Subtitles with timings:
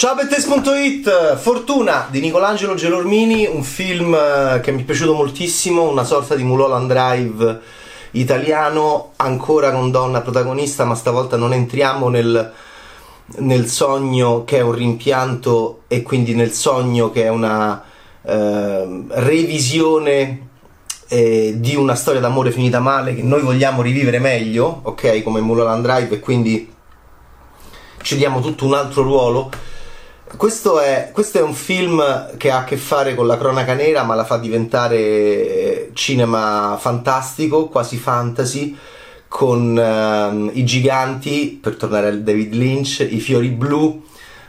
[0.00, 6.04] Ciao Bettes.it, Fortuna di Nicolangelo Gelormini, un film eh, che mi è piaciuto moltissimo, una
[6.04, 7.60] sorta di Mulholland Drive
[8.12, 12.50] italiano, ancora con donna protagonista, ma stavolta non entriamo nel,
[13.40, 17.84] nel sogno che è un rimpianto e quindi nel sogno che è una
[18.22, 20.48] eh, revisione
[21.08, 25.82] eh, di una storia d'amore finita male che noi vogliamo rivivere meglio, ok, come Mulholland
[25.82, 26.72] Drive e quindi
[28.00, 29.68] ci diamo tutto un altro ruolo
[30.36, 34.04] questo è, questo è, un film che ha a che fare con la cronaca nera,
[34.04, 38.76] ma la fa diventare cinema fantastico, quasi fantasy,
[39.28, 44.04] con uh, i giganti, per tornare a David Lynch, i fiori blu,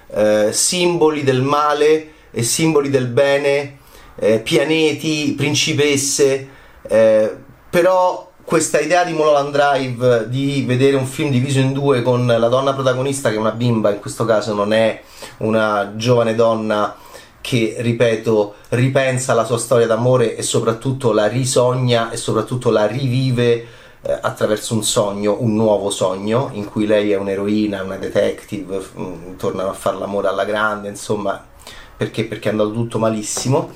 [0.08, 3.78] uh, simboli del male e simboli del bene,
[4.16, 6.48] uh, pianeti, principesse,
[6.84, 7.36] eh,
[7.70, 12.48] però questa idea di Mulholland Drive di vedere un film diviso in due con la
[12.48, 15.02] donna protagonista che è una bimba, in questo caso non è
[15.38, 16.96] una giovane donna
[17.42, 23.66] che, ripeto, ripensa alla sua storia d'amore e soprattutto la risogna e soprattutto la rivive
[24.04, 29.00] eh, attraverso un sogno, un nuovo sogno, in cui lei è un'eroina, una detective, f-
[29.00, 31.44] mm, tornano a fare l'amore alla grande, insomma,
[31.98, 32.26] perché?
[32.26, 33.72] Perché è andato tutto malissimo,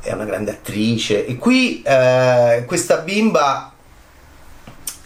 [0.00, 3.72] è una grande attrice e qui eh, questa bimba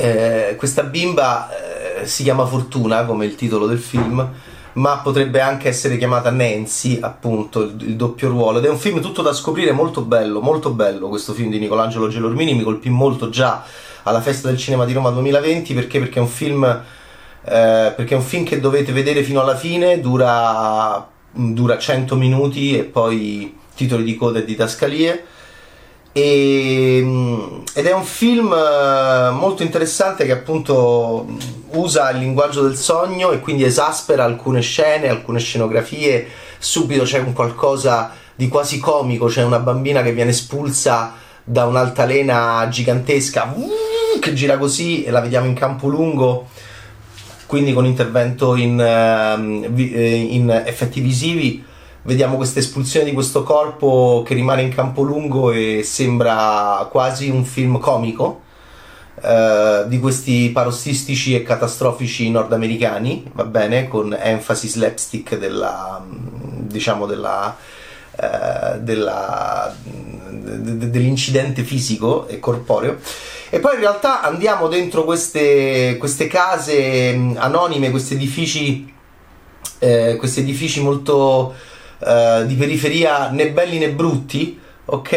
[0.02, 1.48] eh, questa bimba
[2.00, 4.28] eh, si chiama Fortuna come il titolo del film
[4.74, 8.58] ma potrebbe anche essere chiamata Nancy, appunto, il, il, doppio ruolo.
[8.58, 12.08] Ed è un film tutto da scoprire, molto bello, molto bello questo film di Nicolangelo
[12.08, 13.62] Gelormini, mi colpì molto già
[14.04, 16.64] alla Festa del Cinema di Roma 2020 perché, perché è un film...
[16.64, 22.78] Eh, perché è un film che dovete vedere fino alla fine, dura, dura 100 minuti
[22.78, 25.26] e poi titoli di coda e di tascalie
[26.12, 31.26] e, mm, ed è un film eh, molto interessante che appunto
[31.70, 36.28] usa il linguaggio del sogno e quindi esaspera alcune scene, alcune scenografie,
[36.58, 41.14] subito c'è un qualcosa di quasi comico, c'è una bambina che viene espulsa
[41.44, 43.54] da un'altalena gigantesca
[44.20, 46.46] che gira così e la vediamo in campo lungo
[47.46, 51.62] quindi con intervento in, ehm, eh, in effetti visivi
[52.02, 57.44] vediamo questa espulsione di questo corpo che rimane in campo lungo e sembra quasi un
[57.44, 58.40] film comico
[59.22, 67.56] eh, di questi parossistici e catastrofici nordamericani, va bene, con enfasi slapstick della, diciamo della,
[68.16, 72.98] eh, della, de, dell'incidente fisico e corporeo.
[73.48, 78.92] E poi in realtà andiamo dentro queste, queste case anonime, questi edifici,
[79.78, 81.54] eh, questi edifici molto
[82.04, 85.12] eh, di periferia né belli né brutti, ok?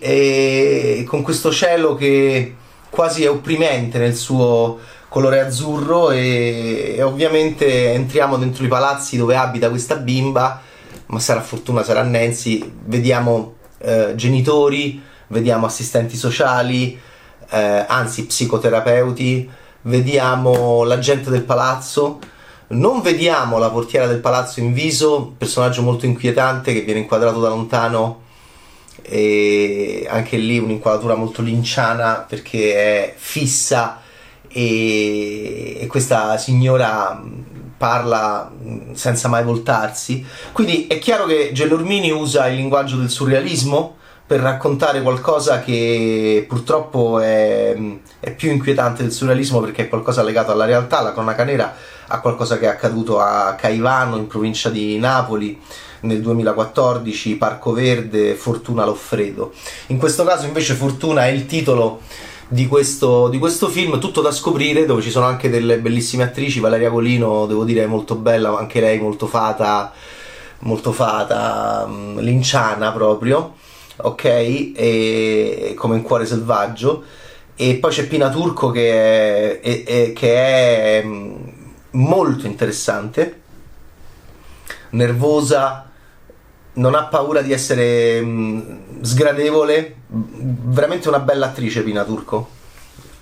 [0.00, 2.54] E con questo cielo che
[2.88, 9.36] quasi è opprimente nel suo colore azzurro e, e ovviamente entriamo dentro i palazzi dove
[9.36, 10.60] abita questa bimba,
[11.06, 16.98] ma sarà fortuna, sarà Nancy, vediamo eh, genitori, vediamo assistenti sociali,
[17.50, 19.50] eh, anzi psicoterapeuti,
[19.82, 22.18] vediamo la gente del palazzo
[22.70, 27.48] non vediamo la portiera del palazzo in viso, personaggio molto inquietante che viene inquadrato da
[27.48, 28.22] lontano
[29.02, 34.00] e anche lì un'inquadratura molto linciana perché è fissa
[34.46, 37.20] e, e questa signora
[37.76, 38.52] parla
[38.92, 40.24] senza mai voltarsi.
[40.52, 47.18] Quindi è chiaro che Gelormini usa il linguaggio del surrealismo per raccontare qualcosa che purtroppo
[47.18, 47.76] è,
[48.20, 51.74] è, più inquietante del surrealismo perché è qualcosa legato alla realtà, la cronaca nera,
[52.10, 55.58] a qualcosa che è accaduto a Caivano in provincia di Napoli
[56.00, 59.52] nel 2014, Parco Verde, Fortuna Loffredo.
[59.88, 62.00] In questo caso invece Fortuna è il titolo
[62.48, 66.58] di questo, di questo, film, tutto da scoprire, dove ci sono anche delle bellissime attrici,
[66.58, 69.92] Valeria Colino, devo dire, è molto bella, anche lei molto fata,
[70.60, 73.54] molto fata, mm, linciana proprio
[74.02, 74.24] ok?
[74.24, 77.02] E, come in Cuore Selvaggio.
[77.56, 81.34] E poi c'è Pina Turco che è, è, che è mm,
[81.92, 83.40] molto interessante,
[84.90, 85.90] nervosa,
[86.72, 88.60] non ha paura di essere mm,
[89.00, 92.58] sgradevole, veramente una bella attrice Pina Turco.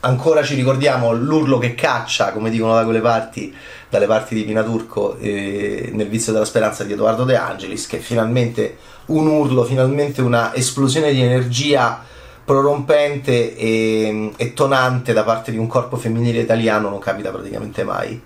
[0.01, 3.53] Ancora ci ricordiamo l'urlo che caccia, come dicono da quelle parti,
[3.89, 7.99] dalle parti di Pina Turco eh, nel vizio della speranza di Edoardo De Angelis, che
[7.99, 8.77] finalmente
[9.07, 12.05] un urlo, finalmente una esplosione di energia
[12.45, 18.23] prorompente e, e, tonante da parte di un corpo femminile italiano non capita praticamente mai.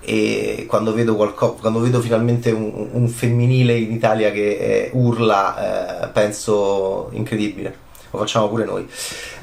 [0.00, 6.04] E quando vedo, qualco, quando vedo finalmente un, un, femminile in Italia che eh, urla,
[6.04, 7.84] eh, penso incredibile.
[8.10, 8.88] Lo facciamo pure noi.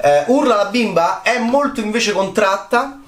[0.02, 3.00] Eh, urla la bimba è molto invece contratta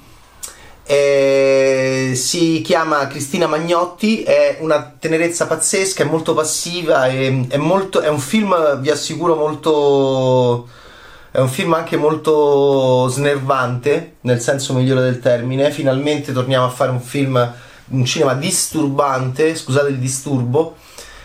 [0.88, 8.00] Eh, si chiama Cristina Magnotti, è una tenerezza pazzesca, è molto passiva, è, è, molto,
[8.00, 10.68] è un film, vi assicuro, molto...
[11.36, 15.70] È un film anche molto snervante, nel senso migliore del termine.
[15.70, 17.52] Finalmente torniamo a fare un film,
[17.88, 20.76] un cinema disturbante, scusate il disturbo,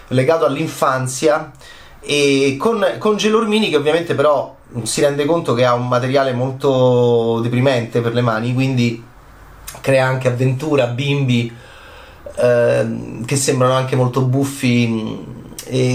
[0.10, 1.54] legato all'infanzia
[2.02, 4.54] e con, con Gelormini che ovviamente però
[4.84, 9.02] si rende conto che ha un materiale molto deprimente per le mani, quindi
[9.80, 11.56] crea anche avventura, bimbi
[12.36, 15.40] eh, che sembrano anche molto buffi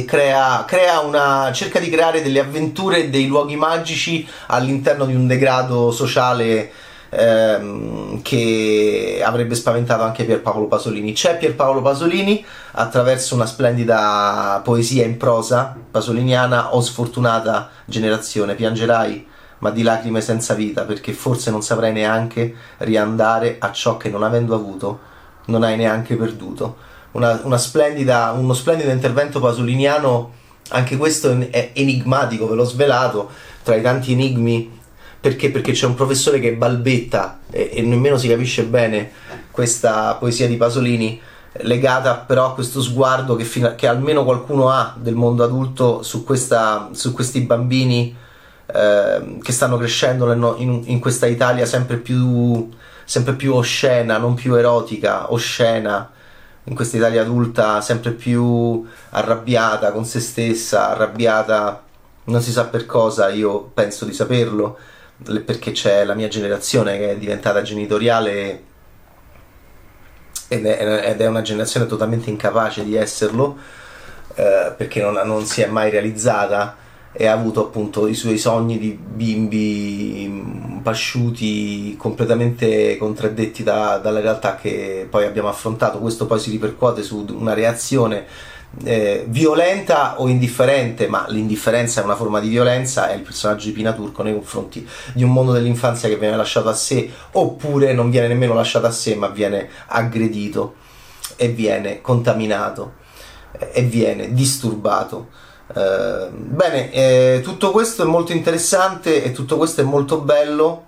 [0.05, 5.27] crea, crea una, cerca di creare delle avventure e dei luoghi magici all'interno di un
[5.27, 6.71] degrado sociale
[7.11, 11.13] ehm, che avrebbe spaventato anche Pierpaolo Pasolini.
[11.13, 19.71] C'è Pierpaolo Pasolini attraverso una splendida poesia in prosa pasoliniana, o sfortunata generazione, piangerai ma
[19.71, 24.55] di lacrime senza vita, perché forse non saprai neanche riandare a ciò che non avendo
[24.55, 25.15] avuto
[25.47, 26.77] non hai neanche perduto.
[27.17, 30.33] Una, una splendida, uno splendido intervento pasoliniano,
[30.71, 33.31] anche questo è enigmatico, ve l'ho svelato,
[33.63, 34.79] tra i tanti enigmi,
[35.21, 35.51] perché?
[35.51, 39.11] Perché c'è un professore che balbetta e, e nemmeno si capisce bene
[39.51, 41.21] questa poesia di Pasolini
[41.61, 46.23] legata però a questo sguardo che, fino, che almeno qualcuno ha del mondo adulto su,
[46.23, 48.15] questa, su questi bambini
[48.69, 52.69] Ehm, che stanno crescendo in, in, questa Italia sempre più,
[53.05, 56.11] sempre più oscena, non più erotica, oscena,
[56.69, 61.85] in questa Italia adulta sempre più arrabbiata con se stessa, arrabbiata
[62.25, 64.77] non si sa per cosa, io penso di saperlo,
[65.45, 68.63] perché c'è la mia generazione che è diventata genitoriale
[70.49, 73.57] ed è, una generazione totalmente incapace di esserlo,
[74.35, 76.77] eh, perché non, non si è mai realizzata
[77.17, 84.21] e ha avuto appunto i suoi sogni di bimbi mm, pasciuti completamente contraddetti da, dalla
[84.21, 85.99] realtà che poi abbiamo affrontato.
[85.99, 88.27] Questo poi si ripercuote su una reazione
[88.85, 93.73] eh, violenta o indifferente, ma l'indifferenza è una forma di violenza, è il personaggio di
[93.73, 98.11] Pina Turco nei confronti di un mondo dell'infanzia che viene lasciato a sé, oppure non
[98.11, 100.75] viene nemmeno lasciato a sé, ma viene aggredito
[101.37, 102.95] e viene contaminato
[103.53, 105.45] eh, e viene disturbato.
[105.69, 110.85] Uh, bene, eh, tutto questo è molto interessante e tutto questo è molto bello,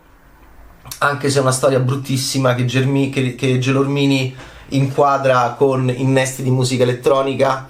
[0.98, 4.34] anche se è una storia bruttissima che, Germi, che, che Gelormini
[4.68, 7.68] inquadra con innesti di musica elettronica,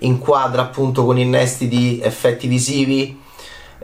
[0.00, 3.18] inquadra appunto con innesti di effetti visivi,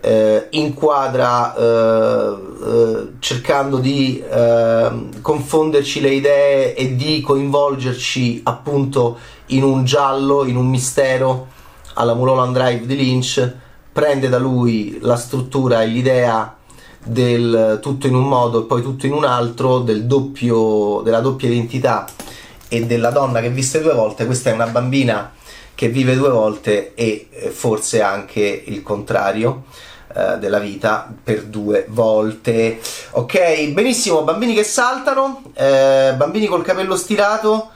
[0.00, 2.36] eh, inquadra eh,
[2.66, 4.90] eh cercando di eh,
[5.20, 11.56] confonderci le idee e di coinvolgerci appunto in un giallo, in un mistero
[11.98, 13.52] alla Mulholland Drive di Lynch,
[13.92, 16.56] prende da lui la struttura e l'idea
[17.02, 21.48] del tutto in un modo e poi tutto in un altro, del doppio, della doppia
[21.48, 22.06] identità
[22.68, 24.26] e della donna che viste due volte.
[24.26, 25.32] Questa è una bambina
[25.74, 29.64] che vive due volte e eh, forse anche il contrario
[30.14, 32.78] eh, della vita per due volte.
[33.12, 37.70] Ok, benissimo, bambini che saltano, eh, bambini col capello stirato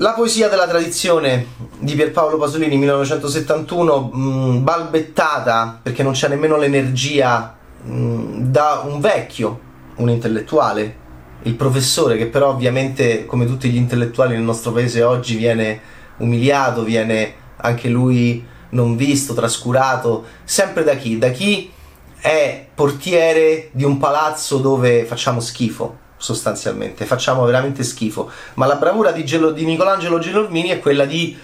[0.00, 1.46] la poesia della tradizione
[1.78, 9.58] di Pierpaolo Pasolini 1971, mh, balbettata perché non c'è nemmeno l'energia mh, da un vecchio,
[9.96, 11.06] un intellettuale,
[11.42, 15.80] il professore che però ovviamente come tutti gli intellettuali nel nostro paese oggi viene
[16.18, 21.18] umiliato, viene anche lui non visto, trascurato, sempre da chi?
[21.18, 21.72] Da chi
[22.20, 28.30] è portiere di un palazzo dove facciamo schifo sostanzialmente, facciamo veramente schifo.
[28.54, 31.36] Ma la bravura di, Gelo, di Nicolangelo Gelormini è quella di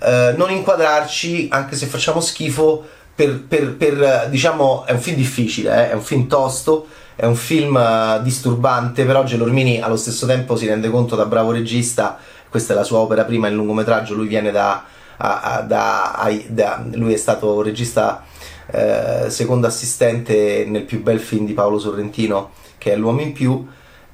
[0.00, 5.70] eh, non inquadrarci, anche se facciamo schifo, per, per, per diciamo, è un film difficile,
[5.70, 5.90] eh?
[5.90, 10.66] è un film tosto, è un film uh, disturbante, però Gelormini allo stesso tempo si
[10.66, 12.16] rende conto da bravo regista,
[12.48, 14.84] questa è la sua opera prima in lungometraggio, lui viene da,
[15.18, 18.24] a, a, da, a, da lui è stato regista
[18.72, 23.66] eh, secondo assistente nel più bel film di Paolo Sorrentino che è L'uomo in più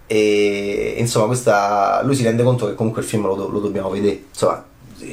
[0.07, 4.25] e insomma questa, lui si rende conto che comunque il film lo, lo dobbiamo vedere.
[4.29, 4.65] Insomma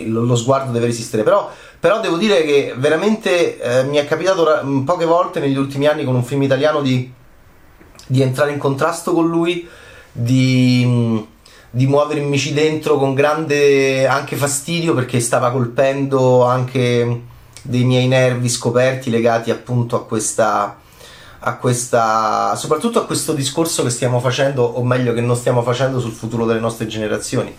[0.05, 1.23] lo, lo, sguardo deve resistere.
[1.23, 5.88] Però, però devo dire che veramente eh, mi è capitato ra- poche volte negli ultimi
[5.88, 7.12] anni con un film italiano di,
[8.07, 9.67] di entrare in contrasto con lui
[10.12, 11.25] di,
[11.69, 17.21] di muovermici dentro con grande anche fastidio perché stava colpendo anche
[17.63, 20.77] dei miei nervi scoperti legati appunto a questa
[21.45, 26.00] a questa, soprattutto a questo discorso che stiamo facendo, o meglio che non stiamo facendo
[26.00, 27.53] sul futuro delle nostre generazioni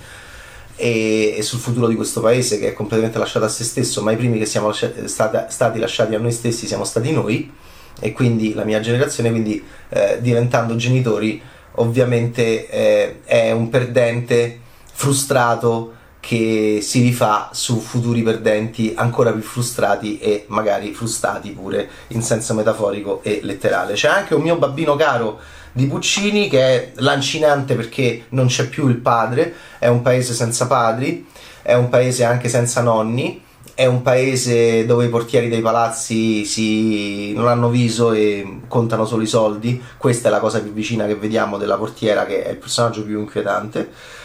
[0.76, 4.12] e, e sul futuro di questo paese che è completamente lasciato a se stesso, ma
[4.12, 7.52] i primi che siamo lasciati, stati, stati lasciati a noi stessi siamo stati noi
[8.00, 11.40] e quindi la mia generazione, quindi eh, diventando genitori
[11.76, 14.60] ovviamente eh, è un perdente
[14.92, 15.93] frustrato
[16.25, 22.54] che si rifà su futuri perdenti ancora più frustrati e magari frustati pure in senso
[22.54, 23.93] metaforico e letterale.
[23.93, 25.38] C'è anche un mio babbino caro
[25.71, 30.66] di Puccini che è lancinante perché non c'è più il padre, è un paese senza
[30.66, 31.26] padri,
[31.61, 33.43] è un paese anche senza nonni,
[33.75, 37.35] è un paese dove i portieri dei palazzi si...
[37.35, 41.16] non hanno viso e contano solo i soldi, questa è la cosa più vicina che
[41.16, 44.23] vediamo della portiera che è il personaggio più inquietante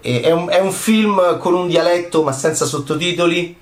[0.00, 3.56] è un, è, un, film con un dialetto ma senza sottotitoli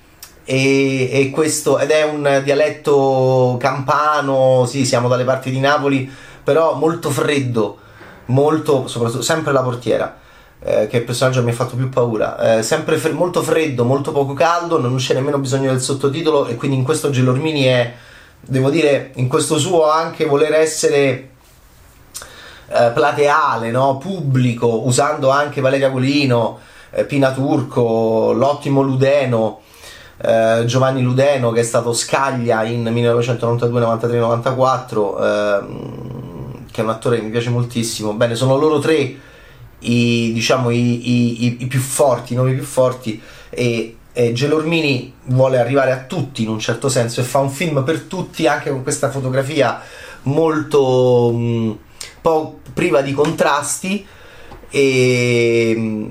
[0.44, 6.10] e, e questo, ed è un dialetto campano, sì, siamo dalle parti di Napoli,
[6.42, 7.78] però molto freddo,
[8.26, 10.16] molto, soprattutto, sempre la portiera.
[10.60, 12.58] Eh, che è il personaggio che mi ha fatto più paura.
[12.58, 16.56] Eh, sempre fre- molto freddo, molto poco caldo, non c'è nemmeno bisogno del sottotitolo e
[16.56, 17.94] quindi in questo Gelormini è,
[18.40, 21.36] devo dire, in questo suo anche voler essere
[22.68, 23.98] eh, plateale, no?
[23.98, 26.58] pubblico, usando anche Valeria Golino,
[26.90, 29.60] eh, Pina Turco, l'ottimo Ludeno,
[30.20, 35.14] eh, Giovanni Ludeno che è stato Scaglia in 1992, 93, 94,
[36.70, 38.12] che è un attore che mi piace moltissimo.
[38.12, 39.16] Bene, sono loro tre
[39.80, 43.20] i, diciamo, i, i, i più forti, i nomi più forti
[43.50, 47.84] e e Gelormini vuole arrivare a tutti in un certo senso e fa un film
[47.84, 49.80] per tutti anche con questa fotografia
[50.22, 51.78] molto mh,
[52.28, 54.06] po' priva di contrasti
[54.70, 56.08] e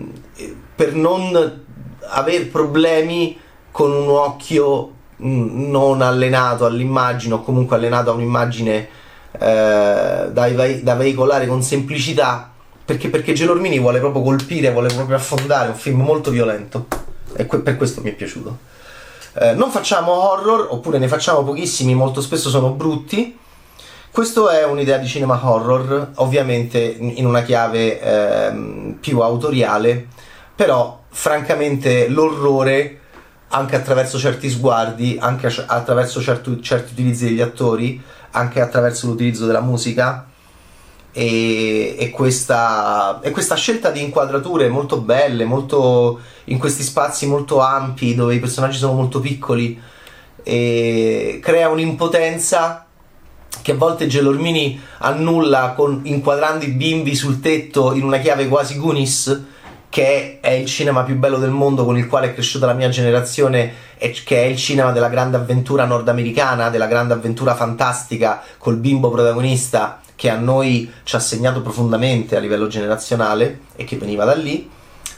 [0.75, 1.65] per non
[2.09, 3.37] avere problemi
[3.71, 8.87] con un occhio non allenato all'immagine o comunque allenato a un'immagine
[9.31, 10.49] eh, da,
[10.81, 12.51] da, veicolare con semplicità
[12.85, 16.87] perché, perché Gelormini vuole proprio colpire, vuole proprio affondare, un film molto violento
[17.35, 18.57] e que- per questo mi è piaciuto.
[19.39, 23.37] Eh, non facciamo horror, oppure ne facciamo pochissimi, molto spesso sono brutti
[24.17, 30.07] questo è un'idea di cinema horror, ovviamente in una chiave ehm, più autoriale,
[30.55, 32.99] però francamente l'orrore,
[33.49, 39.61] anche attraverso certi sguardi, anche attraverso certi, certi utilizzi degli attori, anche attraverso l'utilizzo della
[39.61, 40.25] musica,
[41.11, 47.59] e, e, questa, e, questa, scelta di inquadrature molto belle, molto, in questi spazi molto
[47.59, 49.79] ampi dove i personaggi sono molto piccoli,
[50.41, 52.86] crea un'impotenza
[53.61, 58.77] che a volte Gelormini annulla con, inquadrando i bimbi sul tetto in una chiave quasi
[58.77, 59.45] Goonies
[59.89, 62.89] che è il cinema più bello del mondo con il quale è cresciuta la mia
[62.89, 68.77] generazione e che è il cinema della grande avventura nordamericana, della grande avventura fantastica col
[68.77, 74.25] bimbo protagonista che a noi ci ha segnato profondamente a livello generazionale e che veniva
[74.25, 74.69] da lì,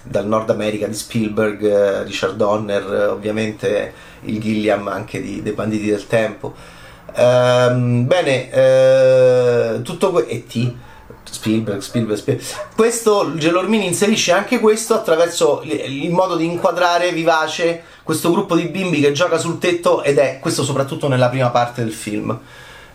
[0.03, 5.89] dal Nord America di Spielberg, eh, Richard Donner, ovviamente il Gilliam anche di, dei Banditi
[5.89, 6.53] del Tempo
[7.15, 8.49] Um, bene,
[9.75, 10.73] uh, tutto que- e T.
[11.31, 12.47] Spielberg, Spielberg, Spielberg.
[12.75, 18.99] Questo Gelormini inserisce anche questo attraverso il modo di inquadrare vivace questo gruppo di bimbi
[18.99, 22.37] che gioca sul tetto ed è questo soprattutto nella prima parte del film.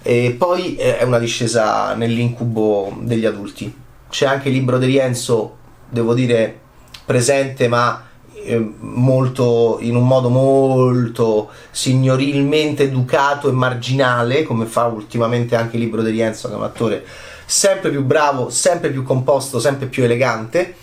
[0.02, 3.72] E poi è una discesa nell'incubo degli adulti.
[4.10, 5.56] C'è anche il libro di Rienzo,
[5.88, 6.58] devo dire,
[7.04, 8.02] presente, ma
[8.44, 15.82] eh, molto, in un modo molto signorilmente educato e marginale, come fa ultimamente anche il
[15.82, 17.04] libro di Rienzo, che è un attore
[17.46, 20.76] sempre più bravo, sempre più composto, sempre più elegante.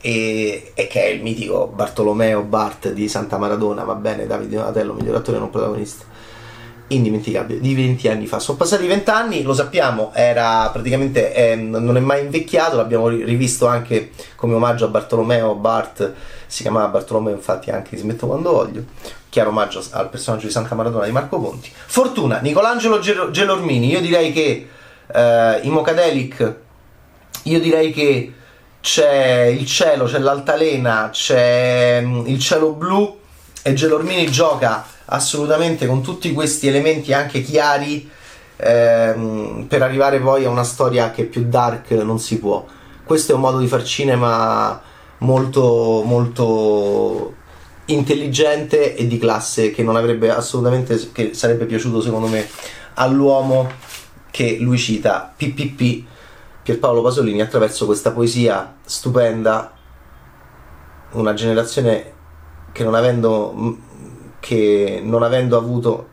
[0.00, 4.92] E, e, che è il mitico Bartolomeo Bart di Santa Maradona, va bene, Davide Donatello,
[4.92, 6.04] miglior attore non protagonista
[6.88, 8.38] indimenticabile di 20 anni fa.
[8.38, 13.66] Sono passati 20 anni, lo sappiamo, era praticamente eh, non è mai invecchiato, l'abbiamo rivisto
[13.66, 16.12] anche come omaggio a Bartolomeo Bart,
[16.46, 18.84] si chiamava Bartolomeo infatti anche Smetto quando voglio.
[19.28, 21.70] Chiaro omaggio al personaggio di Santa Maradona di Marco Ponti.
[21.74, 24.68] Fortuna, Nicolangelo Gelormini, io direi che
[25.12, 26.54] eh, i Mocadelic,
[27.42, 28.32] io direi che
[28.80, 33.18] c'è il cielo, c'è l'altalena, c'è mm, il cielo blu
[33.62, 38.08] e Gelormini gioca assolutamente con tutti questi elementi anche chiari
[38.56, 42.64] ehm, per arrivare poi a una storia che più dark non si può.
[43.04, 44.80] Questo è un modo di far cinema
[45.18, 47.34] molto molto
[47.86, 52.46] intelligente e di classe che non avrebbe assolutamente che sarebbe piaciuto secondo me
[52.94, 53.70] all'uomo
[54.30, 56.04] che lui cita PPP
[56.62, 59.72] Pierpaolo Pasolini attraverso questa poesia stupenda
[61.12, 62.12] una generazione
[62.72, 63.54] che non avendo
[64.46, 66.08] che non avendo avuto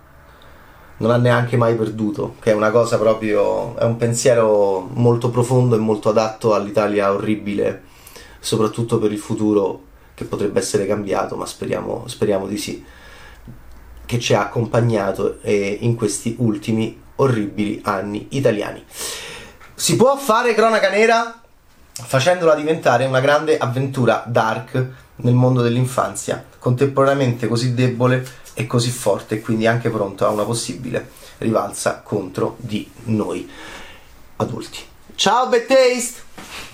[0.98, 5.76] non ha neanche mai perduto, che è una cosa proprio, è un pensiero molto profondo
[5.76, 7.84] e molto adatto all'Italia orribile,
[8.40, 9.84] soprattutto per il futuro
[10.16, 12.84] che potrebbe essere cambiato, ma speriamo, speriamo di sì,
[14.04, 18.84] che ci ha accompagnato eh, in questi ultimi orribili anni italiani.
[19.76, 21.38] Si può fare cronaca nera?
[21.96, 29.36] facendola diventare una grande avventura dark nel mondo dell'infanzia, contemporaneamente così debole e così forte
[29.36, 33.50] e quindi anche pronto a una possibile rivalsa contro di noi
[34.38, 34.80] adulti.
[35.16, 36.73] Ciao Taste!